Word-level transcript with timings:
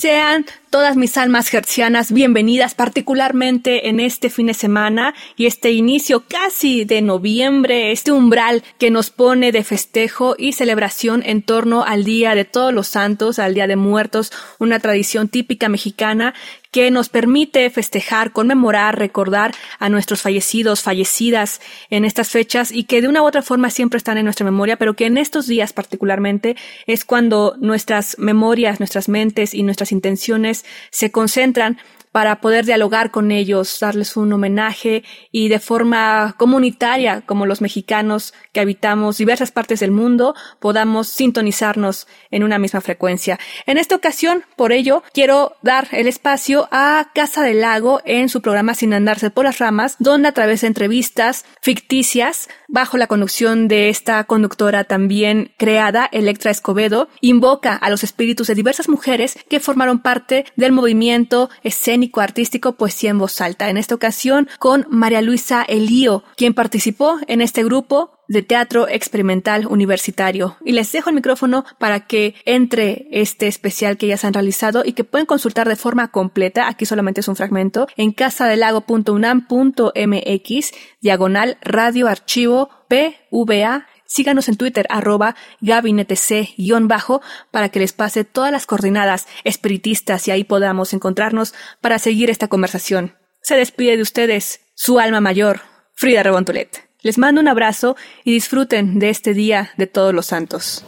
Sean 0.00 0.46
todas 0.70 0.96
mis 0.96 1.18
almas 1.18 1.48
gercianas 1.48 2.10
bienvenidas, 2.10 2.74
particularmente 2.74 3.90
en 3.90 4.00
este 4.00 4.30
fin 4.30 4.46
de 4.46 4.54
semana 4.54 5.14
y 5.36 5.44
este 5.44 5.72
inicio 5.72 6.24
casi 6.26 6.86
de 6.86 7.02
noviembre, 7.02 7.92
este 7.92 8.10
umbral 8.10 8.62
que 8.78 8.90
nos 8.90 9.10
pone 9.10 9.52
de 9.52 9.62
festejo 9.62 10.36
y 10.38 10.54
celebración 10.54 11.22
en 11.26 11.42
torno 11.42 11.84
al 11.84 12.04
Día 12.04 12.34
de 12.34 12.46
Todos 12.46 12.72
los 12.72 12.86
Santos, 12.86 13.38
al 13.38 13.52
Día 13.52 13.66
de 13.66 13.76
Muertos, 13.76 14.32
una 14.58 14.78
tradición 14.78 15.28
típica 15.28 15.68
mexicana 15.68 16.32
que 16.70 16.90
nos 16.90 17.08
permite 17.08 17.68
festejar, 17.70 18.32
conmemorar, 18.32 18.98
recordar 18.98 19.54
a 19.78 19.88
nuestros 19.88 20.22
fallecidos, 20.22 20.82
fallecidas 20.82 21.60
en 21.90 22.04
estas 22.04 22.28
fechas 22.30 22.70
y 22.70 22.84
que 22.84 23.02
de 23.02 23.08
una 23.08 23.22
u 23.22 23.26
otra 23.26 23.42
forma 23.42 23.70
siempre 23.70 23.98
están 23.98 24.18
en 24.18 24.24
nuestra 24.24 24.44
memoria, 24.44 24.76
pero 24.76 24.94
que 24.94 25.06
en 25.06 25.18
estos 25.18 25.46
días 25.46 25.72
particularmente 25.72 26.56
es 26.86 27.04
cuando 27.04 27.56
nuestras 27.60 28.18
memorias, 28.18 28.78
nuestras 28.78 29.08
mentes 29.08 29.54
y 29.54 29.62
nuestras 29.62 29.92
intenciones 29.92 30.64
se 30.90 31.10
concentran 31.10 31.78
para 32.12 32.40
poder 32.40 32.64
dialogar 32.64 33.10
con 33.10 33.30
ellos, 33.30 33.78
darles 33.80 34.16
un 34.16 34.32
homenaje 34.32 35.04
y 35.30 35.48
de 35.48 35.60
forma 35.60 36.34
comunitaria, 36.36 37.22
como 37.22 37.46
los 37.46 37.60
mexicanos 37.60 38.34
que 38.52 38.60
habitamos 38.60 39.18
diversas 39.18 39.52
partes 39.52 39.80
del 39.80 39.92
mundo, 39.92 40.34
podamos 40.58 41.08
sintonizarnos 41.08 42.08
en 42.30 42.42
una 42.42 42.58
misma 42.58 42.80
frecuencia. 42.80 43.38
En 43.66 43.78
esta 43.78 43.94
ocasión, 43.94 44.44
por 44.56 44.72
ello, 44.72 45.02
quiero 45.12 45.56
dar 45.62 45.88
el 45.92 46.08
espacio 46.08 46.68
a 46.72 47.10
Casa 47.14 47.42
del 47.42 47.60
Lago 47.60 48.00
en 48.04 48.28
su 48.28 48.42
programa 48.42 48.74
Sin 48.74 48.92
Andarse 48.92 49.30
por 49.30 49.44
las 49.44 49.58
Ramas, 49.58 49.96
donde 49.98 50.28
a 50.28 50.32
través 50.32 50.62
de 50.62 50.66
entrevistas 50.66 51.44
ficticias, 51.62 52.48
bajo 52.68 52.96
la 52.96 53.06
conducción 53.06 53.68
de 53.68 53.88
esta 53.88 54.24
conductora 54.24 54.84
también 54.84 55.52
creada, 55.58 56.08
Electra 56.10 56.50
Escobedo, 56.50 57.08
invoca 57.20 57.74
a 57.74 57.90
los 57.90 58.02
espíritus 58.02 58.48
de 58.48 58.54
diversas 58.54 58.88
mujeres 58.88 59.38
que 59.48 59.60
formaron 59.60 60.00
parte 60.00 60.44
del 60.56 60.72
movimiento 60.72 61.50
escénico 61.62 61.99
artístico 62.16 62.72
Poesía 62.72 63.10
en 63.10 63.18
Voz 63.18 63.40
Alta. 63.40 63.68
En 63.68 63.76
esta 63.76 63.94
ocasión 63.94 64.48
con 64.58 64.86
María 64.90 65.22
Luisa 65.22 65.62
Elío, 65.62 66.24
quien 66.36 66.54
participó 66.54 67.18
en 67.26 67.40
este 67.40 67.64
grupo 67.64 68.18
de 68.28 68.42
teatro 68.42 68.86
experimental 68.88 69.66
universitario. 69.66 70.56
Y 70.64 70.72
les 70.72 70.92
dejo 70.92 71.10
el 71.10 71.16
micrófono 71.16 71.64
para 71.78 72.06
que 72.06 72.36
entre 72.44 73.08
este 73.10 73.48
especial 73.48 73.96
que 73.96 74.06
ya 74.06 74.16
se 74.16 74.28
han 74.28 74.34
realizado 74.34 74.84
y 74.84 74.92
que 74.92 75.02
pueden 75.02 75.26
consultar 75.26 75.68
de 75.68 75.74
forma 75.74 76.12
completa, 76.12 76.68
aquí 76.68 76.86
solamente 76.86 77.22
es 77.22 77.28
un 77.28 77.34
fragmento, 77.34 77.88
en 77.96 78.12
casadelago.unam.mx, 78.12 80.72
diagonal 81.00 81.58
radio 81.62 82.06
archivo 82.06 82.70
PVA 82.88 83.86
Síganos 84.10 84.48
en 84.48 84.56
Twitter, 84.56 84.88
arroba 84.90 85.36
gabinetec-bajo, 85.60 87.22
para 87.52 87.68
que 87.68 87.78
les 87.78 87.92
pase 87.92 88.24
todas 88.24 88.50
las 88.50 88.66
coordenadas 88.66 89.28
espiritistas 89.44 90.26
y 90.26 90.32
ahí 90.32 90.42
podamos 90.42 90.92
encontrarnos 90.92 91.54
para 91.80 92.00
seguir 92.00 92.28
esta 92.28 92.48
conversación. 92.48 93.14
Se 93.40 93.54
despide 93.54 93.96
de 93.96 94.02
ustedes 94.02 94.62
su 94.74 94.98
alma 94.98 95.20
mayor, 95.20 95.60
Frida 95.94 96.24
Rebontulet. 96.24 96.90
Les 97.02 97.18
mando 97.18 97.40
un 97.40 97.46
abrazo 97.46 97.94
y 98.24 98.32
disfruten 98.32 98.98
de 98.98 99.10
este 99.10 99.32
día 99.32 99.70
de 99.76 99.86
todos 99.86 100.12
los 100.12 100.26
santos. 100.26 100.84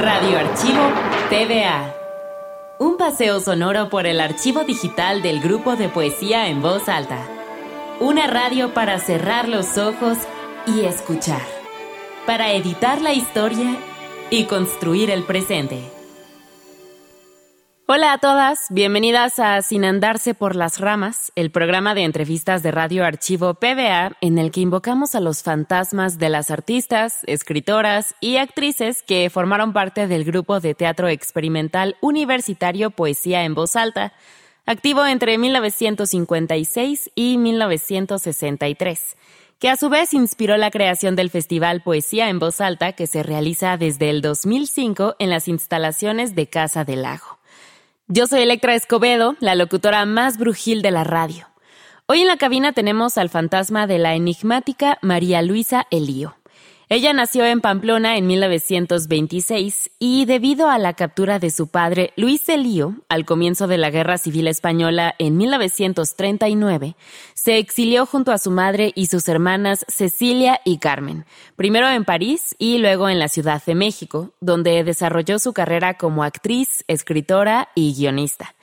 Radio 0.00 0.40
Archivo 0.40 0.92
TVA. 1.30 1.94
Un 2.80 2.96
paseo 2.96 3.38
sonoro 3.38 3.88
por 3.88 4.08
el 4.08 4.20
archivo 4.20 4.64
digital 4.64 5.22
del 5.22 5.40
grupo 5.40 5.76
de 5.76 5.88
poesía 5.88 6.48
en 6.48 6.60
voz 6.60 6.88
alta. 6.88 7.24
Una 8.00 8.26
radio 8.26 8.74
para 8.74 8.98
cerrar 8.98 9.48
los 9.48 9.78
ojos 9.78 10.18
y 10.66 10.80
escuchar 10.86 11.51
para 12.26 12.52
editar 12.52 13.00
la 13.00 13.12
historia 13.12 13.76
y 14.30 14.44
construir 14.44 15.10
el 15.10 15.24
presente. 15.24 15.80
Hola 17.86 18.12
a 18.12 18.18
todas, 18.18 18.60
bienvenidas 18.70 19.38
a 19.38 19.60
Sin 19.60 19.84
Andarse 19.84 20.32
por 20.32 20.54
las 20.54 20.78
Ramas, 20.78 21.32
el 21.34 21.50
programa 21.50 21.94
de 21.94 22.04
entrevistas 22.04 22.62
de 22.62 22.70
Radio 22.70 23.04
Archivo 23.04 23.54
PBA 23.54 24.12
en 24.20 24.38
el 24.38 24.50
que 24.50 24.60
invocamos 24.60 25.14
a 25.14 25.20
los 25.20 25.42
fantasmas 25.42 26.18
de 26.18 26.28
las 26.28 26.50
artistas, 26.50 27.18
escritoras 27.26 28.14
y 28.20 28.36
actrices 28.36 29.02
que 29.02 29.28
formaron 29.28 29.72
parte 29.72 30.06
del 30.06 30.24
grupo 30.24 30.60
de 30.60 30.74
teatro 30.74 31.08
experimental 31.08 31.96
universitario 32.00 32.90
Poesía 32.90 33.44
en 33.44 33.54
Voz 33.54 33.74
Alta, 33.74 34.12
activo 34.64 35.04
entre 35.04 35.36
1956 35.38 37.10
y 37.16 37.36
1963 37.36 39.16
que 39.62 39.70
a 39.70 39.76
su 39.76 39.88
vez 39.88 40.12
inspiró 40.12 40.56
la 40.56 40.72
creación 40.72 41.14
del 41.14 41.30
Festival 41.30 41.82
Poesía 41.82 42.28
en 42.28 42.40
Voz 42.40 42.60
Alta 42.60 42.94
que 42.94 43.06
se 43.06 43.22
realiza 43.22 43.76
desde 43.76 44.10
el 44.10 44.20
2005 44.20 45.14
en 45.20 45.30
las 45.30 45.46
instalaciones 45.46 46.34
de 46.34 46.48
Casa 46.48 46.82
del 46.84 47.02
Lago. 47.02 47.38
Yo 48.08 48.26
soy 48.26 48.42
Electra 48.42 48.74
Escobedo, 48.74 49.36
la 49.38 49.54
locutora 49.54 50.04
más 50.04 50.36
brujil 50.36 50.82
de 50.82 50.90
la 50.90 51.04
radio. 51.04 51.46
Hoy 52.06 52.22
en 52.22 52.26
la 52.26 52.38
cabina 52.38 52.72
tenemos 52.72 53.16
al 53.18 53.28
fantasma 53.28 53.86
de 53.86 54.00
la 54.00 54.16
enigmática 54.16 54.98
María 55.00 55.42
Luisa 55.42 55.86
Elío. 55.92 56.34
Ella 56.94 57.14
nació 57.14 57.46
en 57.46 57.62
Pamplona 57.62 58.18
en 58.18 58.26
1926 58.26 59.92
y 59.98 60.26
debido 60.26 60.68
a 60.68 60.76
la 60.76 60.92
captura 60.92 61.38
de 61.38 61.48
su 61.48 61.68
padre 61.68 62.12
Luis 62.16 62.46
Elío 62.50 62.96
al 63.08 63.24
comienzo 63.24 63.66
de 63.66 63.78
la 63.78 63.88
Guerra 63.88 64.18
Civil 64.18 64.46
Española 64.46 65.14
en 65.18 65.38
1939, 65.38 66.94
se 67.32 67.56
exilió 67.56 68.04
junto 68.04 68.30
a 68.30 68.36
su 68.36 68.50
madre 68.50 68.92
y 68.94 69.06
sus 69.06 69.26
hermanas 69.28 69.86
Cecilia 69.88 70.60
y 70.66 70.76
Carmen, 70.80 71.24
primero 71.56 71.88
en 71.88 72.04
París 72.04 72.54
y 72.58 72.76
luego 72.76 73.08
en 73.08 73.18
la 73.18 73.28
Ciudad 73.28 73.64
de 73.64 73.74
México, 73.74 74.32
donde 74.42 74.84
desarrolló 74.84 75.38
su 75.38 75.54
carrera 75.54 75.94
como 75.94 76.24
actriz, 76.24 76.84
escritora 76.88 77.70
y 77.74 77.94
guionista. 77.94 78.54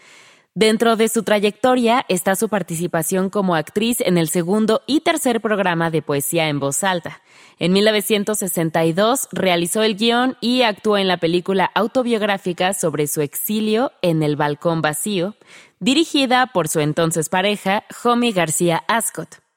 Dentro 0.60 0.98
de 0.98 1.08
su 1.08 1.24
trayectoria 1.24 2.06
está 2.10 2.36
su 2.36 2.50
participación 2.50 3.30
como 3.30 3.56
actriz 3.56 4.02
en 4.02 4.18
el 4.18 4.28
segundo 4.28 4.82
y 4.88 5.00
tercer 5.00 5.40
programa 5.40 5.90
de 5.90 6.02
poesía 6.02 6.50
en 6.50 6.60
voz 6.60 6.84
alta. 6.84 7.22
En 7.60 7.72
1962 7.72 9.30
realizó 9.32 9.84
el 9.84 9.96
guion 9.96 10.36
y 10.42 10.64
actuó 10.64 10.98
en 10.98 11.08
la 11.08 11.16
película 11.16 11.72
autobiográfica 11.74 12.74
sobre 12.74 13.08
su 13.08 13.22
exilio 13.22 13.94
en 14.02 14.22
el 14.22 14.36
balcón 14.36 14.82
vacío, 14.82 15.34
dirigida 15.80 16.48
por 16.48 16.68
su 16.68 16.82
entonces 16.82 17.30
pareja, 17.30 17.86
Jomi 18.04 18.34
García 18.34 18.84
Ascot. 18.90 19.49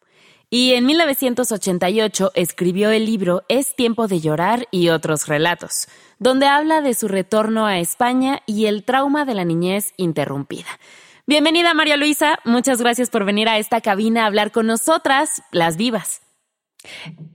Y 0.55 0.75
en 0.75 0.85
1988 0.85 2.33
escribió 2.35 2.91
el 2.91 3.07
libro 3.07 3.43
Es 3.49 3.75
tiempo 3.75 4.07
de 4.07 4.21
llorar 4.21 4.69
y 4.71 4.91
otros 4.91 5.27
relatos, 5.27 5.89
donde 6.19 6.45
habla 6.45 6.83
de 6.83 6.93
su 6.93 7.09
retorno 7.09 7.65
a 7.65 7.79
España 7.79 8.43
y 8.45 8.67
el 8.67 8.85
trauma 8.85 9.25
de 9.25 9.33
la 9.33 9.47
niñez 9.47 9.95
interrumpida. 9.97 10.69
Bienvenida 11.27 11.73
María 11.73 11.97
Luisa, 11.97 12.39
muchas 12.45 12.83
gracias 12.83 13.09
por 13.09 13.25
venir 13.25 13.49
a 13.49 13.57
esta 13.57 13.81
cabina 13.81 14.25
a 14.25 14.27
hablar 14.27 14.53
con 14.53 14.67
nosotras, 14.67 15.43
las 15.53 15.79
vivas. 15.79 16.21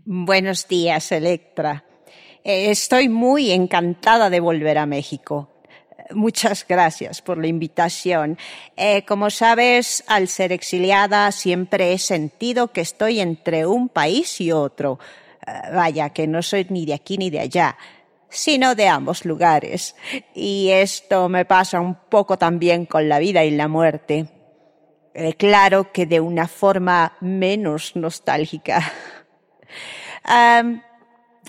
Buenos 0.05 0.67
días, 0.67 1.11
Electra. 1.11 1.85
Eh, 2.43 2.69
Estoy 2.69 3.09
muy 3.09 3.49
encantada 3.49 4.29
de 4.29 4.41
volver 4.41 4.77
a 4.77 4.85
México. 4.85 5.56
Muchas 6.13 6.65
gracias 6.67 7.21
por 7.21 7.37
la 7.37 7.47
invitación. 7.47 8.37
Eh, 8.75 9.03
como 9.05 9.29
sabes, 9.29 10.03
al 10.07 10.27
ser 10.27 10.51
exiliada 10.51 11.31
siempre 11.31 11.93
he 11.93 11.99
sentido 11.99 12.69
que 12.71 12.81
estoy 12.81 13.19
entre 13.19 13.65
un 13.65 13.89
país 13.89 14.39
y 14.39 14.51
otro. 14.51 14.99
Eh, 15.45 15.51
vaya, 15.73 16.09
que 16.09 16.27
no 16.27 16.41
soy 16.41 16.65
ni 16.69 16.85
de 16.85 16.93
aquí 16.93 17.17
ni 17.17 17.29
de 17.29 17.39
allá, 17.39 17.77
sino 18.29 18.73
de 18.75 18.87
ambos 18.87 19.25
lugares. 19.25 19.95
Y 20.33 20.69
esto 20.69 21.27
me 21.27 21.45
pasa 21.45 21.81
un 21.81 21.95
poco 21.95 22.37
también 22.37 22.85
con 22.85 23.09
la 23.09 23.19
vida 23.19 23.43
y 23.43 23.51
la 23.51 23.67
muerte. 23.67 24.27
Eh, 25.13 25.33
claro 25.33 25.91
que 25.91 26.05
de 26.05 26.19
una 26.19 26.47
forma 26.47 27.17
menos 27.19 27.95
nostálgica. 27.95 28.93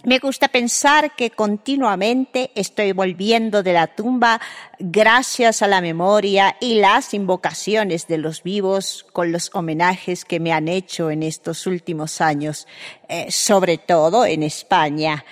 me 0.05 0.19
gusta 0.19 0.49
pensar 0.49 1.15
que 1.17 1.31
continuamente 1.31 2.51
estoy 2.55 2.93
volviendo 2.93 3.63
de 3.63 3.73
la 3.73 3.87
tumba 3.87 4.41
gracias 4.79 5.63
a 5.63 5.69
la 5.69 5.81
memoria 5.81 6.57
y 6.61 6.75
las 6.75 7.15
invocaciones 7.15 8.07
de 8.07 8.19
los 8.19 8.43
vivos 8.43 9.07
con 9.13 9.33
los 9.33 9.51
homenajes 9.55 10.25
que 10.25 10.41
me 10.41 10.53
han 10.53 10.69
hecho 10.69 11.11
en 11.11 11.23
estos 11.23 11.67
últimos 11.67 12.21
años, 12.21 12.67
eh, 13.09 13.31
sobre 13.31 13.79
todo 13.79 14.25
en 14.25 14.43
España. 14.43 15.25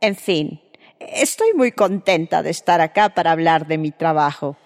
En 0.00 0.16
fin, 0.16 0.60
Estoy 1.12 1.52
muy 1.54 1.72
contenta 1.72 2.42
de 2.42 2.50
estar 2.50 2.80
acá 2.80 3.10
para 3.10 3.32
hablar 3.32 3.66
de 3.66 3.78
mi 3.78 3.90
trabajo. 3.90 4.56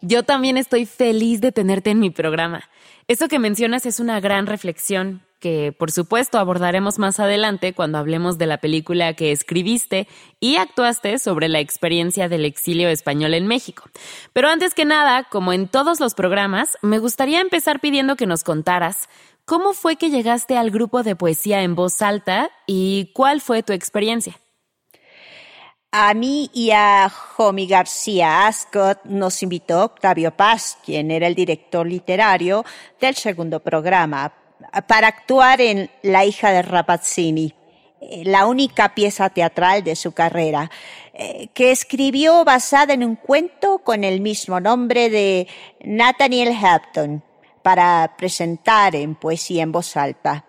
Yo 0.00 0.22
también 0.22 0.56
estoy 0.56 0.86
feliz 0.86 1.40
de 1.40 1.52
tenerte 1.52 1.90
en 1.90 2.00
mi 2.00 2.10
programa. 2.10 2.68
Eso 3.06 3.28
que 3.28 3.38
mencionas 3.38 3.86
es 3.86 4.00
una 4.00 4.20
gran 4.20 4.46
reflexión 4.46 5.22
que 5.40 5.74
por 5.76 5.90
supuesto 5.90 6.38
abordaremos 6.38 6.98
más 6.98 7.18
adelante 7.18 7.72
cuando 7.72 7.98
hablemos 7.98 8.38
de 8.38 8.46
la 8.46 8.58
película 8.58 9.14
que 9.14 9.32
escribiste 9.32 10.06
y 10.38 10.56
actuaste 10.56 11.18
sobre 11.18 11.48
la 11.48 11.58
experiencia 11.58 12.28
del 12.28 12.44
exilio 12.44 12.88
español 12.88 13.34
en 13.34 13.46
México. 13.46 13.84
Pero 14.32 14.48
antes 14.48 14.74
que 14.74 14.84
nada, 14.84 15.24
como 15.24 15.52
en 15.52 15.66
todos 15.66 15.98
los 15.98 16.14
programas, 16.14 16.78
me 16.82 16.98
gustaría 16.98 17.40
empezar 17.40 17.80
pidiendo 17.80 18.16
que 18.16 18.26
nos 18.26 18.44
contaras 18.44 19.08
cómo 19.44 19.72
fue 19.72 19.96
que 19.96 20.10
llegaste 20.10 20.56
al 20.56 20.70
grupo 20.70 21.02
de 21.02 21.16
poesía 21.16 21.62
en 21.62 21.74
voz 21.74 22.02
alta 22.02 22.50
y 22.66 23.10
cuál 23.14 23.40
fue 23.40 23.62
tu 23.62 23.72
experiencia. 23.72 24.38
A 25.92 26.14
mí 26.14 26.48
y 26.54 26.70
a 26.70 27.08
Jomi 27.08 27.66
García 27.66 28.46
Ascot 28.46 29.00
nos 29.06 29.42
invitó 29.42 29.82
Octavio 29.82 30.30
Paz, 30.30 30.78
quien 30.84 31.10
era 31.10 31.26
el 31.26 31.34
director 31.34 31.84
literario 31.84 32.64
del 33.00 33.16
segundo 33.16 33.58
programa, 33.58 34.32
para 34.86 35.08
actuar 35.08 35.60
en 35.60 35.90
La 36.02 36.24
hija 36.24 36.50
de 36.50 36.62
Rapazzini, 36.62 37.54
eh, 38.00 38.22
la 38.24 38.46
única 38.46 38.94
pieza 38.94 39.28
teatral 39.30 39.84
de 39.84 39.96
su 39.96 40.12
carrera, 40.12 40.70
eh, 41.14 41.48
que 41.54 41.70
escribió 41.70 42.44
basada 42.44 42.94
en 42.94 43.04
un 43.04 43.16
cuento 43.16 43.78
con 43.78 44.04
el 44.04 44.20
mismo 44.20 44.60
nombre 44.60 45.10
de 45.10 45.48
Nathaniel 45.84 46.52
Hampton, 46.62 47.22
para 47.62 48.14
presentar 48.16 48.96
en 48.96 49.14
poesía 49.14 49.62
en 49.62 49.72
voz 49.72 49.96
alta. 49.96 50.46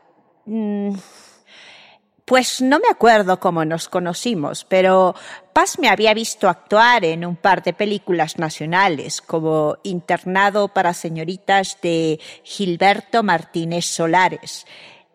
Pues 2.25 2.62
no 2.62 2.79
me 2.79 2.88
acuerdo 2.89 3.39
cómo 3.39 3.65
nos 3.65 3.89
conocimos, 3.89 4.65
pero 4.65 5.15
Paz 5.53 5.79
me 5.79 5.89
había 5.89 6.13
visto 6.13 6.47
actuar 6.47 7.03
en 7.03 7.25
un 7.25 7.35
par 7.35 7.63
de 7.63 7.73
películas 7.73 8.38
nacionales, 8.38 9.21
como 9.21 9.77
Internado 9.83 10.69
para 10.69 10.94
señoritas 10.94 11.77
de 11.81 12.19
Gilberto 12.44 13.23
Martínez 13.23 13.85
Solares 13.85 14.65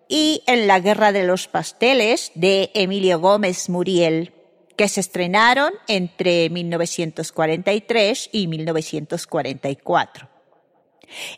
y 0.09 0.43
en 0.47 0.67
La 0.67 0.81
Guerra 0.81 1.13
de 1.13 1.25
los 1.25 1.49
Pasteles 1.49 2.33
de 2.35 2.71
Emilio 2.75 3.19
Gómez 3.21 3.69
Muriel, 3.69 4.33
que 4.77 4.89
se 4.89 5.01
estrenaron 5.01 5.73
entre 5.89 6.51
1943 6.51 8.29
y 8.33 8.47
1944. 8.47 10.29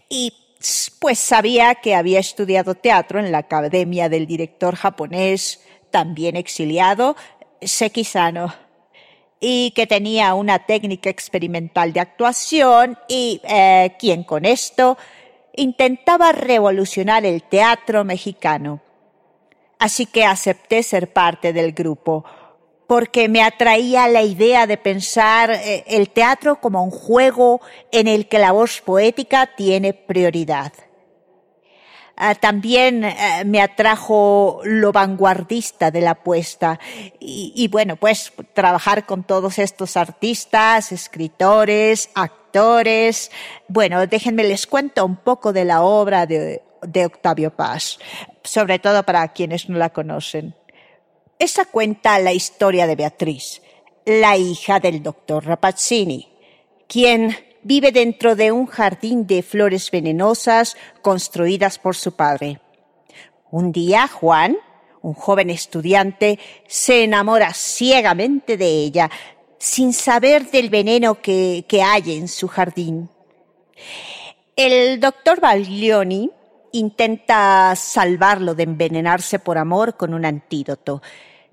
Y 0.08 0.32
pues 0.98 1.18
sabía 1.18 1.76
que 1.76 1.94
había 1.94 2.18
estudiado 2.18 2.74
teatro 2.74 3.20
en 3.20 3.30
la 3.30 3.38
Academia 3.38 4.08
del 4.08 4.26
director 4.26 4.74
japonés 4.74 5.60
también 5.90 6.36
exiliado, 6.36 7.16
Sekisano, 7.60 8.54
y 9.40 9.70
que 9.72 9.86
tenía 9.86 10.34
una 10.34 10.66
técnica 10.66 11.10
experimental 11.10 11.92
de 11.92 12.00
actuación 12.00 12.98
y 13.08 13.40
eh, 13.44 13.94
quien 13.98 14.24
con 14.24 14.44
esto 14.44 14.98
intentaba 15.54 16.32
revolucionar 16.32 17.24
el 17.24 17.42
teatro 17.42 18.04
mexicano. 18.04 18.80
Así 19.78 20.06
que 20.06 20.24
acepté 20.24 20.82
ser 20.82 21.12
parte 21.12 21.52
del 21.52 21.72
grupo, 21.72 22.24
porque 22.88 23.28
me 23.28 23.42
atraía 23.42 24.08
la 24.08 24.22
idea 24.22 24.66
de 24.66 24.78
pensar 24.78 25.50
eh, 25.50 25.84
el 25.86 26.08
teatro 26.08 26.58
como 26.58 26.82
un 26.82 26.90
juego 26.90 27.60
en 27.92 28.08
el 28.08 28.28
que 28.28 28.38
la 28.38 28.50
voz 28.50 28.80
poética 28.80 29.50
tiene 29.54 29.92
prioridad. 29.92 30.72
Ah, 32.16 32.34
también 32.34 33.04
eh, 33.04 33.44
me 33.44 33.60
atrajo 33.60 34.62
lo 34.64 34.90
vanguardista 34.90 35.90
de 35.90 36.00
la 36.00 36.12
apuesta. 36.12 36.80
Y, 37.20 37.68
bueno, 37.68 37.96
pues 37.96 38.32
trabajar 38.54 39.04
con 39.04 39.22
todos 39.22 39.58
estos 39.58 39.98
artistas, 39.98 40.90
escritores, 40.90 42.08
actores. 42.14 43.30
Bueno, 43.68 44.06
déjenme 44.06 44.44
les 44.44 44.66
cuento 44.66 45.04
un 45.04 45.16
poco 45.16 45.52
de 45.52 45.66
la 45.66 45.82
obra 45.82 46.24
de 46.24 46.62
Octavio 47.04 47.54
Paz, 47.54 47.98
sobre 48.42 48.78
todo 48.78 49.02
para 49.02 49.28
quienes 49.28 49.68
no 49.68 49.76
la 49.76 49.90
conocen. 49.90 50.54
Esa 51.38 51.66
cuenta 51.66 52.18
la 52.18 52.32
historia 52.32 52.88
de 52.88 52.96
Beatriz, 52.96 53.62
la 54.04 54.36
hija 54.36 54.80
del 54.80 55.02
doctor 55.04 55.46
Rapazzini, 55.46 56.28
quien 56.88 57.36
vive 57.62 57.92
dentro 57.92 58.34
de 58.34 58.50
un 58.50 58.66
jardín 58.66 59.26
de 59.26 59.42
flores 59.42 59.90
venenosas 59.90 60.76
construidas 61.00 61.78
por 61.78 61.94
su 61.94 62.12
padre. 62.12 62.60
Un 63.52 63.70
día 63.70 64.08
Juan, 64.08 64.56
un 65.00 65.14
joven 65.14 65.50
estudiante, 65.50 66.40
se 66.66 67.04
enamora 67.04 67.54
ciegamente 67.54 68.56
de 68.56 68.66
ella, 68.66 69.08
sin 69.58 69.92
saber 69.92 70.50
del 70.50 70.70
veneno 70.70 71.20
que, 71.20 71.64
hay 71.84 72.16
en 72.16 72.26
su 72.26 72.48
jardín. 72.48 73.10
El 74.56 74.98
doctor 74.98 75.40
Baglioni 75.40 76.30
intenta 76.72 77.74
salvarlo 77.76 78.54
de 78.54 78.64
envenenarse 78.64 79.38
por 79.38 79.56
amor 79.56 79.96
con 79.96 80.14
un 80.14 80.24
antídoto, 80.24 81.00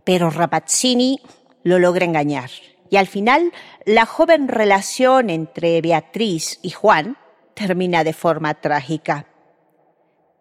pero 0.05 0.29
Rapazzini 0.29 1.19
lo 1.63 1.79
logra 1.79 2.05
engañar 2.05 2.49
y 2.89 2.97
al 2.97 3.07
final 3.07 3.51
la 3.85 4.05
joven 4.05 4.47
relación 4.47 5.29
entre 5.29 5.81
Beatriz 5.81 6.59
y 6.61 6.69
Juan 6.69 7.17
termina 7.53 8.03
de 8.03 8.13
forma 8.13 8.53
trágica. 8.53 9.27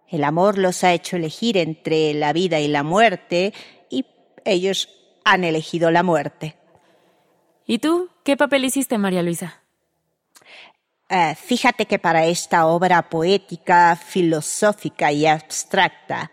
El 0.09 0.23
amor 0.23 0.59
los 0.59 0.85
ha 0.85 0.93
hecho 0.93 1.17
elegir 1.17 1.57
entre 1.57 2.15
la 2.15 2.33
vida 2.33 2.61
y 2.61 2.69
la 2.69 2.83
muerte 2.83 3.53
y 3.91 4.07
ellos 4.45 4.89
han 5.25 5.45
elegido 5.45 5.91
la 5.91 6.03
muerte. 6.03 6.57
¿Y 7.67 7.79
tú 7.79 8.11
qué 8.23 8.37
papel 8.37 8.65
hiciste, 8.65 8.99
María 8.99 9.23
Luisa? 9.23 9.63
Eh, 11.09 11.35
fíjate 11.35 11.87
que 11.87 11.99
para 11.99 12.27
esta 12.27 12.67
obra 12.67 13.09
poética, 13.09 13.97
filosófica 13.97 15.13
y 15.13 15.27
abstracta, 15.27 16.31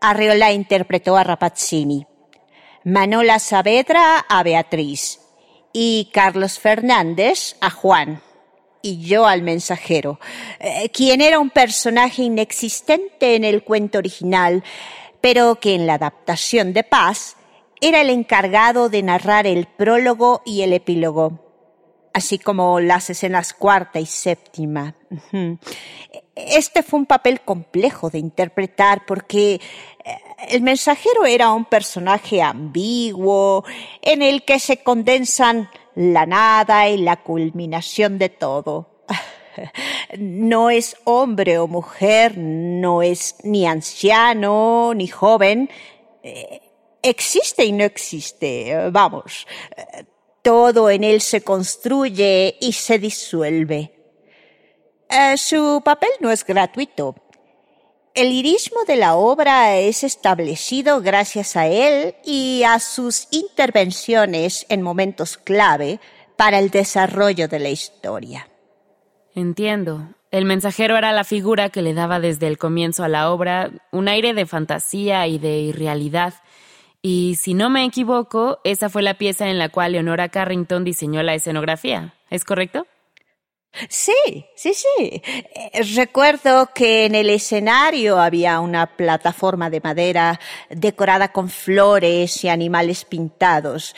Arreola 0.00 0.52
interpretó 0.52 1.16
a 1.16 1.24
Rapazzini, 1.24 2.06
Manola 2.84 3.38
Saavedra 3.38 4.18
a 4.28 4.42
Beatriz 4.42 5.20
y 5.72 6.10
Carlos 6.12 6.58
Fernández 6.58 7.56
a 7.62 7.70
Juan 7.70 8.20
y 8.82 9.00
yo 9.00 9.26
al 9.26 9.40
mensajero, 9.40 10.20
eh, 10.60 10.90
quien 10.90 11.22
era 11.22 11.38
un 11.38 11.48
personaje 11.48 12.24
inexistente 12.24 13.36
en 13.36 13.44
el 13.44 13.64
cuento 13.64 13.96
original, 13.96 14.62
pero 15.22 15.54
que 15.54 15.74
en 15.74 15.86
la 15.86 15.94
adaptación 15.94 16.74
de 16.74 16.84
Paz 16.84 17.36
era 17.80 18.02
el 18.02 18.10
encargado 18.10 18.90
de 18.90 19.02
narrar 19.02 19.46
el 19.46 19.64
prólogo 19.64 20.42
y 20.44 20.60
el 20.60 20.74
epílogo, 20.74 21.40
así 22.12 22.38
como 22.38 22.80
las 22.80 23.08
escenas 23.08 23.54
cuarta 23.54 23.98
y 23.98 24.06
séptima. 24.06 24.94
Este 26.34 26.82
fue 26.82 27.00
un 27.00 27.06
papel 27.06 27.40
complejo 27.40 28.10
de 28.10 28.18
interpretar 28.18 29.06
porque 29.06 29.54
eh, 30.04 30.18
el 30.48 30.62
mensajero 30.62 31.24
era 31.24 31.52
un 31.52 31.64
personaje 31.64 32.42
ambiguo 32.42 33.64
en 34.02 34.22
el 34.22 34.44
que 34.44 34.58
se 34.58 34.78
condensan 34.78 35.68
la 35.94 36.26
nada 36.26 36.88
y 36.88 36.98
la 36.98 37.22
culminación 37.22 38.18
de 38.18 38.28
todo. 38.28 38.90
No 40.18 40.68
es 40.68 40.96
hombre 41.04 41.58
o 41.58 41.68
mujer, 41.68 42.36
no 42.36 43.02
es 43.02 43.36
ni 43.44 43.66
anciano 43.66 44.92
ni 44.94 45.06
joven. 45.06 45.70
Eh, 46.24 46.60
existe 47.00 47.64
y 47.64 47.70
no 47.70 47.84
existe, 47.84 48.90
vamos. 48.90 49.46
Todo 50.42 50.90
en 50.90 51.04
él 51.04 51.20
se 51.20 51.42
construye 51.42 52.56
y 52.60 52.72
se 52.72 52.98
disuelve. 52.98 53.92
Eh, 55.08 55.36
su 55.36 55.80
papel 55.84 56.10
no 56.20 56.30
es 56.30 56.44
gratuito. 56.44 57.14
El 58.14 58.28
lirismo 58.28 58.84
de 58.86 58.94
la 58.94 59.16
obra 59.16 59.76
es 59.76 60.04
establecido 60.04 61.00
gracias 61.00 61.56
a 61.56 61.66
él 61.66 62.14
y 62.24 62.62
a 62.62 62.78
sus 62.78 63.26
intervenciones 63.32 64.66
en 64.68 64.82
momentos 64.82 65.36
clave 65.36 65.98
para 66.36 66.60
el 66.60 66.70
desarrollo 66.70 67.48
de 67.48 67.58
la 67.58 67.70
historia. 67.70 68.48
Entiendo. 69.34 70.10
El 70.30 70.44
mensajero 70.44 70.96
era 70.96 71.10
la 71.10 71.24
figura 71.24 71.70
que 71.70 71.82
le 71.82 71.92
daba 71.92 72.20
desde 72.20 72.46
el 72.46 72.56
comienzo 72.56 73.02
a 73.02 73.08
la 73.08 73.32
obra 73.32 73.72
un 73.90 74.06
aire 74.06 74.32
de 74.32 74.46
fantasía 74.46 75.26
y 75.26 75.38
de 75.38 75.58
irrealidad. 75.58 76.34
Y 77.02 77.34
si 77.34 77.52
no 77.52 77.68
me 77.68 77.84
equivoco, 77.84 78.60
esa 78.62 78.90
fue 78.90 79.02
la 79.02 79.14
pieza 79.14 79.48
en 79.48 79.58
la 79.58 79.70
cual 79.70 79.90
Leonora 79.90 80.28
Carrington 80.28 80.84
diseñó 80.84 81.24
la 81.24 81.34
escenografía. 81.34 82.14
¿Es 82.30 82.44
correcto? 82.44 82.86
Sí, 83.88 84.46
sí, 84.54 84.72
sí. 84.74 85.22
Eh, 85.24 85.82
recuerdo 85.94 86.70
que 86.74 87.06
en 87.06 87.14
el 87.14 87.30
escenario 87.30 88.20
había 88.20 88.60
una 88.60 88.86
plataforma 88.86 89.68
de 89.70 89.80
madera 89.80 90.38
decorada 90.70 91.32
con 91.32 91.48
flores 91.48 92.44
y 92.44 92.48
animales 92.48 93.04
pintados 93.04 93.94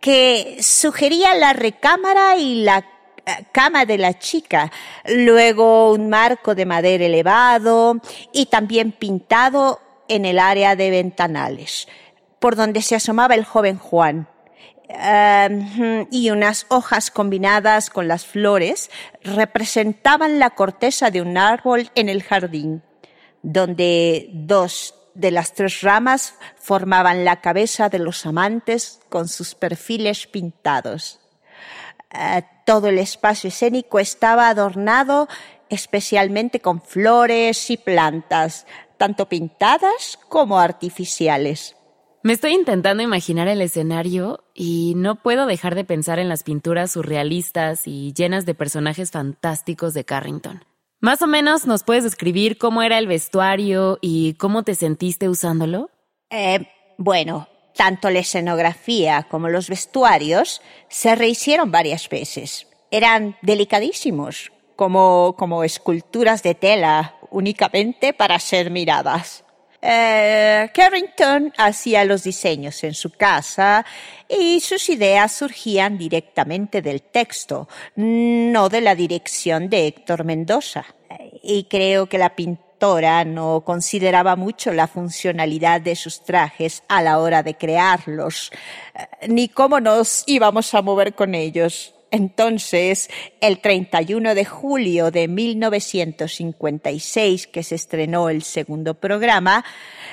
que 0.00 0.58
sugería 0.62 1.34
la 1.34 1.52
recámara 1.52 2.36
y 2.36 2.62
la 2.62 2.78
eh, 2.78 3.44
cama 3.52 3.84
de 3.84 3.98
la 3.98 4.18
chica, 4.18 4.72
luego 5.04 5.92
un 5.92 6.08
marco 6.08 6.54
de 6.54 6.66
madera 6.66 7.04
elevado 7.04 8.00
y 8.32 8.46
también 8.46 8.92
pintado 8.92 9.80
en 10.08 10.24
el 10.24 10.38
área 10.38 10.74
de 10.74 10.90
ventanales, 10.90 11.86
por 12.38 12.56
donde 12.56 12.82
se 12.82 12.96
asomaba 12.96 13.34
el 13.34 13.44
joven 13.44 13.78
Juan 13.78 14.26
Em, 14.92 16.06
y 16.10 16.30
unas 16.30 16.66
hojas 16.68 17.10
combinadas 17.10 17.90
con 17.90 18.08
las 18.08 18.26
flores 18.26 18.90
representaban 19.22 20.38
la 20.38 20.50
corteza 20.50 21.10
de 21.10 21.22
un 21.22 21.38
árbol 21.38 21.90
en 21.94 22.08
el 22.08 22.22
jardín, 22.22 22.82
donde 23.42 24.30
dos 24.32 24.94
de 25.14 25.30
las 25.30 25.52
tres 25.52 25.82
ramas 25.82 26.34
formaban 26.56 27.24
la 27.24 27.40
cabeza 27.40 27.88
de 27.88 28.00
los 28.00 28.26
amantes 28.26 29.00
con 29.08 29.28
sus 29.28 29.54
perfiles 29.54 30.26
pintados. 30.26 31.20
Eh, 32.12 32.42
todo 32.66 32.88
el 32.88 32.98
espacio 32.98 33.48
escénico 33.48 34.00
estaba 34.00 34.48
adornado 34.48 35.28
especialmente 35.68 36.60
con 36.60 36.82
flores 36.82 37.70
y 37.70 37.76
plantas, 37.76 38.66
tanto 38.98 39.28
pintadas 39.28 40.18
como 40.28 40.58
artificiales. 40.58 41.76
Me 42.22 42.34
estoy 42.34 42.52
intentando 42.52 43.02
imaginar 43.02 43.48
el 43.48 43.62
escenario 43.62 44.44
y 44.52 44.92
no 44.94 45.14
puedo 45.14 45.46
dejar 45.46 45.74
de 45.74 45.84
pensar 45.84 46.18
en 46.18 46.28
las 46.28 46.42
pinturas 46.42 46.92
surrealistas 46.92 47.86
y 47.86 48.12
llenas 48.12 48.44
de 48.44 48.54
personajes 48.54 49.10
fantásticos 49.10 49.94
de 49.94 50.04
Carrington. 50.04 50.62
Más 51.00 51.22
o 51.22 51.26
menos 51.26 51.66
nos 51.66 51.82
puedes 51.82 52.04
describir 52.04 52.58
cómo 52.58 52.82
era 52.82 52.98
el 52.98 53.06
vestuario 53.06 53.98
y 54.02 54.34
cómo 54.34 54.64
te 54.64 54.74
sentiste 54.74 55.30
usándolo. 55.30 55.88
Eh, 56.28 56.68
bueno, 56.98 57.48
tanto 57.74 58.10
la 58.10 58.18
escenografía 58.18 59.26
como 59.30 59.48
los 59.48 59.70
vestuarios 59.70 60.60
se 60.90 61.14
rehicieron 61.14 61.70
varias 61.70 62.06
veces. 62.10 62.66
Eran 62.90 63.38
delicadísimos, 63.40 64.52
como, 64.76 65.36
como 65.38 65.64
esculturas 65.64 66.42
de 66.42 66.54
tela 66.54 67.14
únicamente 67.30 68.12
para 68.12 68.38
ser 68.38 68.70
miradas. 68.70 69.42
Eh, 69.82 70.70
Carrington 70.74 71.52
hacía 71.56 72.04
los 72.04 72.22
diseños 72.22 72.84
en 72.84 72.94
su 72.94 73.10
casa 73.10 73.84
y 74.28 74.60
sus 74.60 74.88
ideas 74.90 75.32
surgían 75.32 75.96
directamente 75.96 76.82
del 76.82 77.02
texto, 77.02 77.68
no 77.96 78.68
de 78.68 78.80
la 78.82 78.94
dirección 78.94 79.70
de 79.70 79.86
Héctor 79.86 80.24
Mendoza. 80.24 80.84
Y 81.42 81.64
creo 81.64 82.06
que 82.06 82.18
la 82.18 82.36
pintora 82.36 83.24
no 83.24 83.62
consideraba 83.64 84.36
mucho 84.36 84.72
la 84.72 84.86
funcionalidad 84.86 85.80
de 85.80 85.96
sus 85.96 86.22
trajes 86.24 86.82
a 86.88 87.02
la 87.02 87.18
hora 87.18 87.42
de 87.42 87.56
crearlos, 87.56 88.50
eh, 88.94 89.28
ni 89.28 89.48
cómo 89.48 89.80
nos 89.80 90.24
íbamos 90.26 90.74
a 90.74 90.82
mover 90.82 91.14
con 91.14 91.34
ellos. 91.34 91.94
Entonces, 92.10 93.08
el 93.40 93.60
31 93.60 94.34
de 94.34 94.44
julio 94.44 95.10
de 95.10 95.26
1956, 95.28 97.46
que 97.46 97.62
se 97.62 97.76
estrenó 97.76 98.28
el 98.28 98.42
segundo 98.42 98.92
programa, 98.94 99.64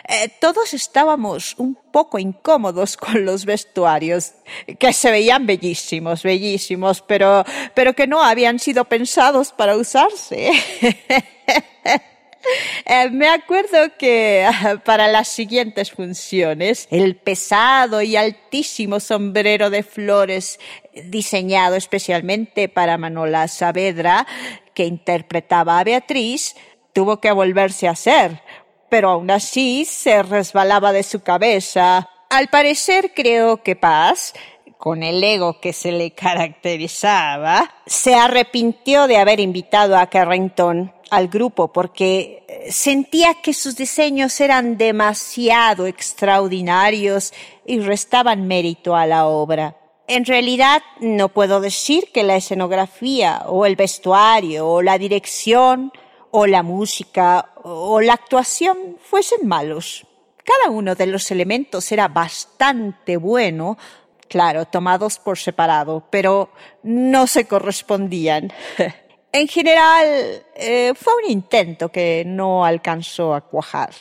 eh, 0.07 0.29
todos 0.39 0.73
estábamos 0.73 1.55
un 1.57 1.77
poco 1.91 2.17
incómodos 2.19 2.95
con 2.97 3.25
los 3.25 3.43
vestuarios, 3.45 4.33
que 4.77 4.93
se 4.93 5.11
veían 5.11 5.47
bellísimos, 5.47 6.23
bellísimos, 6.23 7.01
pero, 7.01 7.43
pero 7.73 7.93
que 7.93 8.07
no 8.07 8.23
habían 8.23 8.59
sido 8.59 8.85
pensados 8.85 9.51
para 9.51 9.75
usarse. 9.75 10.51
Eh, 12.85 13.09
me 13.09 13.27
acuerdo 13.27 13.77
que 13.99 14.47
para 14.85 15.07
las 15.07 15.27
siguientes 15.27 15.91
funciones, 15.91 16.87
el 16.89 17.17
pesado 17.17 18.01
y 18.01 18.15
altísimo 18.15 18.99
sombrero 19.01 19.69
de 19.69 19.83
flores 19.83 20.59
diseñado 21.05 21.75
especialmente 21.75 22.69
para 22.69 22.97
Manola 22.97 23.47
Saavedra, 23.49 24.25
que 24.73 24.85
interpretaba 24.85 25.79
a 25.79 25.83
Beatriz, 25.83 26.55
tuvo 26.93 27.19
que 27.19 27.31
volverse 27.31 27.87
a 27.87 27.91
hacer, 27.91 28.41
pero 28.89 29.09
aún 29.09 29.31
así 29.31 29.85
se 29.85 30.23
resbalaba 30.23 30.93
de 30.93 31.03
su 31.03 31.21
cabeza. 31.21 32.09
Al 32.29 32.47
parecer 32.47 33.11
creo 33.13 33.63
que 33.63 33.75
Paz 33.75 34.33
con 34.77 35.03
el 35.03 35.23
ego 35.23 35.59
que 35.59 35.73
se 35.73 35.91
le 35.91 36.11
caracterizaba, 36.15 37.75
se 37.85 38.15
arrepintió 38.15 39.07
de 39.07 39.17
haber 39.17 39.39
invitado 39.39 39.97
a 39.97 40.07
Carrington 40.07 40.93
al 41.09 41.27
grupo 41.27 41.71
porque 41.71 42.43
eh, 42.47 42.71
sentía 42.71 43.35
que 43.41 43.53
sus 43.53 43.75
diseños 43.75 44.39
eran 44.39 44.77
demasiado 44.77 45.87
extraordinarios 45.87 47.33
y 47.65 47.79
restaban 47.79 48.47
mérito 48.47 48.95
a 48.95 49.05
la 49.05 49.27
obra. 49.27 49.77
En 50.07 50.25
realidad 50.25 50.81
no 51.01 51.29
puedo 51.29 51.59
decir 51.59 52.11
que 52.13 52.23
la 52.23 52.37
escenografía 52.37 53.43
o 53.47 53.65
el 53.65 53.75
vestuario 53.75 54.67
o 54.67 54.81
la 54.81 54.97
dirección 54.97 55.91
o 56.31 56.47
la 56.47 56.63
música 56.63 57.51
o 57.63 57.99
la 57.99 58.13
actuación 58.13 58.97
fuesen 59.01 59.47
malos. 59.47 60.05
Cada 60.45 60.71
uno 60.71 60.95
de 60.95 61.07
los 61.07 61.29
elementos 61.31 61.91
era 61.91 62.07
bastante 62.07 63.17
bueno, 63.17 63.77
claro, 64.29 64.65
tomados 64.65 65.19
por 65.19 65.37
separado, 65.37 66.05
pero 66.09 66.51
no 66.83 67.27
se 67.27 67.47
correspondían. 67.47 68.53
En 69.37 69.47
general, 69.47 70.43
eh, 70.55 70.93
fue 70.95 71.13
un 71.23 71.29
intento 71.29 71.89
que 71.89 72.23
no 72.25 72.65
alcanzó 72.65 73.35
a 73.35 73.41
cuajar. 73.41 73.91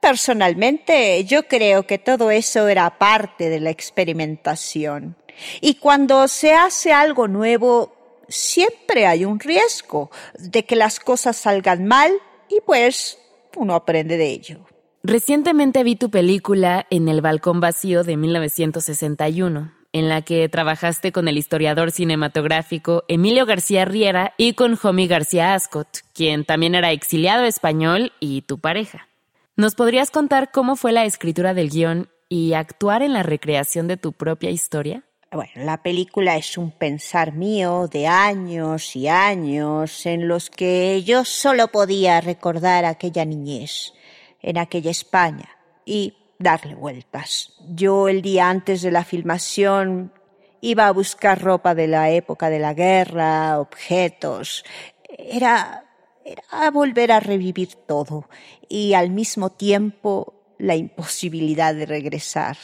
personalmente, 0.00 1.24
yo 1.24 1.48
creo 1.48 1.84
que 1.88 1.98
todo 1.98 2.30
eso 2.30 2.68
era 2.68 2.98
parte 2.98 3.48
de 3.48 3.58
la 3.58 3.70
experimentación. 3.70 5.16
Y 5.60 5.74
cuando 5.74 6.28
se 6.28 6.54
hace 6.54 6.92
algo 6.92 7.26
nuevo, 7.26 8.22
siempre 8.28 9.06
hay 9.08 9.24
un 9.24 9.40
riesgo 9.40 10.12
de 10.38 10.64
que 10.64 10.76
las 10.76 11.00
cosas 11.00 11.36
salgan 11.36 11.84
mal 11.86 12.12
y 12.48 12.60
pues 12.60 13.18
uno 13.56 13.74
aprende 13.74 14.16
de 14.16 14.28
ello. 14.28 14.60
Recientemente 15.02 15.82
vi 15.82 15.96
tu 15.96 16.10
película 16.10 16.86
En 16.90 17.08
el 17.08 17.22
Balcón 17.22 17.58
Vacío 17.58 18.04
de 18.04 18.16
1961 18.16 19.75
en 19.98 20.10
la 20.10 20.20
que 20.20 20.46
trabajaste 20.50 21.10
con 21.10 21.26
el 21.26 21.38
historiador 21.38 21.90
cinematográfico 21.90 23.04
Emilio 23.08 23.46
García 23.46 23.86
Riera 23.86 24.34
y 24.36 24.52
con 24.52 24.76
Jomi 24.76 25.06
García 25.06 25.54
Ascot, 25.54 25.88
quien 26.12 26.44
también 26.44 26.74
era 26.74 26.92
exiliado 26.92 27.44
español 27.44 28.12
y 28.20 28.42
tu 28.42 28.58
pareja. 28.58 29.08
¿Nos 29.56 29.74
podrías 29.74 30.10
contar 30.10 30.50
cómo 30.52 30.76
fue 30.76 30.92
la 30.92 31.06
escritura 31.06 31.54
del 31.54 31.70
guion 31.70 32.10
y 32.28 32.52
actuar 32.52 33.00
en 33.00 33.14
la 33.14 33.22
recreación 33.22 33.88
de 33.88 33.96
tu 33.96 34.12
propia 34.12 34.50
historia? 34.50 35.02
Bueno, 35.32 35.52
la 35.64 35.82
película 35.82 36.36
es 36.36 36.58
un 36.58 36.72
pensar 36.72 37.32
mío 37.32 37.88
de 37.90 38.06
años 38.06 38.96
y 38.96 39.08
años 39.08 40.04
en 40.04 40.28
los 40.28 40.50
que 40.50 41.04
yo 41.04 41.24
solo 41.24 41.68
podía 41.68 42.20
recordar 42.20 42.84
aquella 42.84 43.24
niñez, 43.24 43.94
en 44.42 44.58
aquella 44.58 44.90
España, 44.90 45.48
y 45.86 46.12
darle 46.38 46.74
vueltas. 46.74 47.54
Yo 47.68 48.08
el 48.08 48.22
día 48.22 48.50
antes 48.50 48.82
de 48.82 48.90
la 48.90 49.04
filmación 49.04 50.12
iba 50.60 50.86
a 50.86 50.92
buscar 50.92 51.40
ropa 51.40 51.74
de 51.74 51.86
la 51.86 52.10
época 52.10 52.50
de 52.50 52.58
la 52.58 52.74
guerra, 52.74 53.60
objetos. 53.60 54.64
Era, 55.08 55.84
era 56.24 56.70
volver 56.70 57.12
a 57.12 57.20
revivir 57.20 57.74
todo 57.86 58.28
y 58.68 58.94
al 58.94 59.10
mismo 59.10 59.50
tiempo 59.50 60.34
la 60.58 60.74
imposibilidad 60.74 61.74
de 61.74 61.86
regresar. 61.86 62.56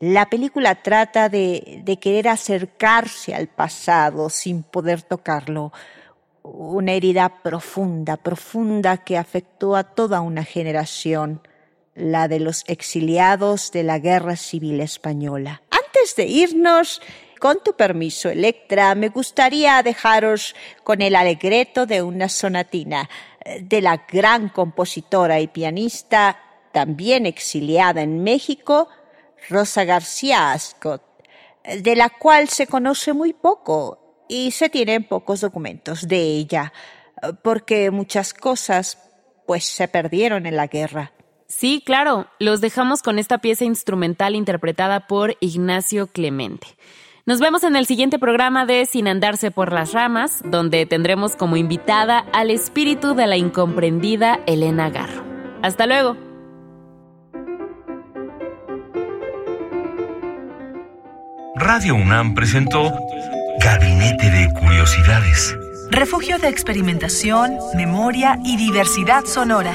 La 0.00 0.30
película 0.30 0.76
trata 0.82 1.28
de, 1.28 1.82
de 1.84 1.98
querer 1.98 2.28
acercarse 2.28 3.34
al 3.34 3.48
pasado 3.48 4.30
sin 4.30 4.62
poder 4.62 5.02
tocarlo, 5.02 5.72
una 6.44 6.92
herida 6.92 7.42
profunda, 7.42 8.16
profunda 8.16 8.98
que 8.98 9.18
afectó 9.18 9.74
a 9.74 9.82
toda 9.82 10.20
una 10.20 10.44
generación 10.44 11.42
la 11.98 12.28
de 12.28 12.40
los 12.40 12.64
exiliados 12.66 13.72
de 13.72 13.82
la 13.82 13.98
Guerra 13.98 14.36
Civil 14.36 14.80
Española. 14.80 15.62
Antes 15.70 16.16
de 16.16 16.26
irnos, 16.26 17.00
con 17.38 17.62
tu 17.62 17.74
permiso, 17.74 18.28
Electra, 18.30 18.94
me 18.94 19.08
gustaría 19.08 19.82
dejaros 19.82 20.54
con 20.82 21.02
el 21.02 21.14
alegreto 21.14 21.86
de 21.86 22.02
una 22.02 22.28
sonatina 22.28 23.08
eh, 23.44 23.60
de 23.62 23.80
la 23.80 24.04
gran 24.10 24.48
compositora 24.48 25.40
y 25.40 25.46
pianista, 25.46 26.38
también 26.72 27.26
exiliada 27.26 28.02
en 28.02 28.22
México, 28.22 28.88
Rosa 29.48 29.84
García 29.84 30.52
Ascot, 30.52 31.02
eh, 31.62 31.80
de 31.80 31.96
la 31.96 32.10
cual 32.10 32.48
se 32.48 32.66
conoce 32.66 33.12
muy 33.12 33.32
poco 33.32 34.24
y 34.28 34.50
se 34.50 34.68
tienen 34.68 35.04
pocos 35.04 35.40
documentos 35.40 36.08
de 36.08 36.20
ella, 36.20 36.72
eh, 37.22 37.28
porque 37.42 37.90
muchas 37.90 38.34
cosas 38.34 38.98
pues 39.46 39.64
se 39.64 39.88
perdieron 39.88 40.44
en 40.44 40.56
la 40.56 40.66
guerra. 40.66 41.12
Sí, 41.50 41.82
claro, 41.84 42.26
los 42.38 42.60
dejamos 42.60 43.02
con 43.02 43.18
esta 43.18 43.38
pieza 43.38 43.64
instrumental 43.64 44.34
interpretada 44.34 45.06
por 45.06 45.38
Ignacio 45.40 46.06
Clemente. 46.06 46.66
Nos 47.24 47.40
vemos 47.40 47.64
en 47.64 47.74
el 47.74 47.86
siguiente 47.86 48.18
programa 48.18 48.66
de 48.66 48.84
Sin 48.84 49.08
andarse 49.08 49.50
por 49.50 49.72
las 49.72 49.92
ramas, 49.94 50.42
donde 50.44 50.84
tendremos 50.84 51.36
como 51.36 51.56
invitada 51.56 52.18
al 52.34 52.50
espíritu 52.50 53.14
de 53.14 53.26
la 53.26 53.38
incomprendida 53.38 54.40
Elena 54.46 54.90
Garro. 54.90 55.24
Hasta 55.62 55.86
luego. 55.86 56.18
Radio 61.56 61.94
UNAM 61.94 62.34
presentó 62.34 62.92
Gabinete 63.60 64.30
de 64.30 64.52
Curiosidades. 64.52 65.56
Refugio 65.90 66.38
de 66.38 66.48
experimentación, 66.48 67.56
memoria 67.74 68.38
y 68.44 68.58
diversidad 68.58 69.24
sonora. 69.24 69.74